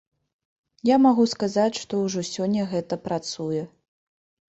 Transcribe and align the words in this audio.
Я 0.89 0.95
магу 1.01 1.25
сказаць, 1.33 1.79
што 1.81 1.99
ўжо 2.05 2.23
сёння 2.29 2.65
гэта 2.71 2.99
працуе. 3.05 3.61